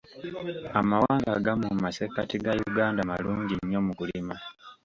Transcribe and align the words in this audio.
Amawanga 0.79 1.29
agamu 1.37 1.65
mu 1.73 1.79
masekkati 1.85 2.35
ga 2.43 2.51
Uganda 2.69 3.01
malungi 3.09 3.55
nnyo 3.57 3.79
mu 3.85 3.93
kulima. 3.99 4.35